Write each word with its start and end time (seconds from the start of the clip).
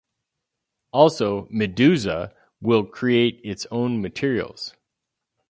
Also, 0.91 1.45
"Meduza" 1.53 2.33
will 2.59 2.83
create 2.87 3.39
its 3.43 3.67
own 3.69 4.01
materials. 4.01 4.75